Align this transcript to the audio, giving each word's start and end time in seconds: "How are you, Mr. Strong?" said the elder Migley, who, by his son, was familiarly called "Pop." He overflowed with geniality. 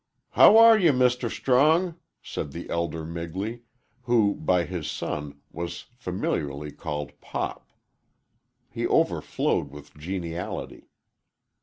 "How 0.31 0.57
are 0.57 0.79
you, 0.79 0.93
Mr. 0.93 1.29
Strong?" 1.29 1.93
said 2.23 2.53
the 2.53 2.67
elder 2.71 3.05
Migley, 3.05 3.61
who, 4.05 4.33
by 4.33 4.63
his 4.65 4.89
son, 4.89 5.39
was 5.51 5.85
familiarly 5.95 6.71
called 6.71 7.11
"Pop." 7.21 7.69
He 8.71 8.87
overflowed 8.87 9.69
with 9.69 9.93
geniality. 9.95 10.87